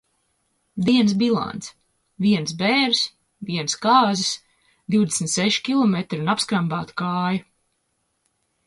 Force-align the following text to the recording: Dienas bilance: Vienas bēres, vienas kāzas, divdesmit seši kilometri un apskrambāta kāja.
Dienas 0.85 1.11
bilance: 1.23 1.69
Vienas 2.27 2.55
bēres, 2.61 3.03
vienas 3.51 3.77
kāzas, 3.85 4.33
divdesmit 4.97 5.35
seši 5.37 5.63
kilometri 5.71 6.25
un 6.25 6.37
apskrambāta 6.37 6.99
kāja. 7.05 7.47